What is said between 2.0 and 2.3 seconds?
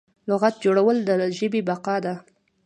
ده.